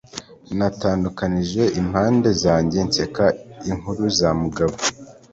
[0.57, 3.25] Natandukanije impande zanjye nseka
[3.69, 4.75] inkuru za Mugabo.